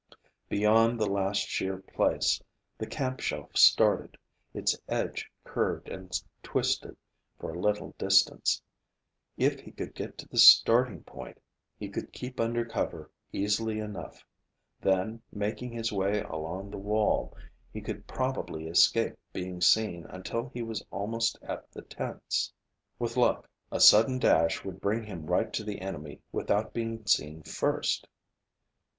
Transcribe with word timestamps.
Beyond 0.49 0.99
the 0.99 1.05
last 1.05 1.47
sheer 1.47 1.77
place, 1.77 2.41
the 2.79 2.87
camp 2.87 3.19
shelf 3.19 3.55
started. 3.55 4.17
Its 4.51 4.75
edge 4.89 5.29
curved 5.43 5.89
and 5.89 6.11
twisted 6.41 6.97
for 7.37 7.53
a 7.53 7.59
little 7.61 7.93
distance. 7.99 8.63
If 9.37 9.59
he 9.59 9.69
could 9.71 9.93
get 9.93 10.17
to 10.17 10.27
the 10.27 10.39
starting 10.39 11.03
point, 11.03 11.39
he 11.77 11.87
could 11.87 12.11
keep 12.13 12.39
undercover 12.39 13.11
easily 13.31 13.77
enough. 13.77 14.25
Then, 14.79 15.21
making 15.31 15.71
his 15.71 15.91
way 15.93 16.21
along 16.23 16.71
the 16.71 16.79
wall, 16.79 17.37
he 17.71 17.79
could 17.79 18.07
probably 18.07 18.65
escape 18.67 19.17
being 19.31 19.61
seen 19.61 20.05
until 20.07 20.49
he 20.51 20.63
was 20.63 20.83
almost 20.89 21.37
at 21.43 21.71
the 21.71 21.83
tents. 21.83 22.51
With 22.97 23.17
luck, 23.17 23.47
a 23.71 23.79
sudden 23.79 24.17
dash 24.17 24.65
would 24.65 24.81
bring 24.81 25.03
him 25.03 25.27
right 25.27 25.53
to 25.53 25.63
the 25.63 25.79
enemy 25.79 26.19
without 26.31 26.73
being 26.73 27.05
seen 27.05 27.43
first. 27.43 28.07